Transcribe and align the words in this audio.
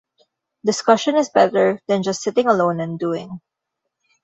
Discussion 0.65 1.15
is 1.15 1.29
better 1.29 1.79
than 1.87 2.01
just 2.01 2.23
sitting 2.23 2.47
alone 2.47 2.79
and 2.79 2.97
doing. 2.97 3.39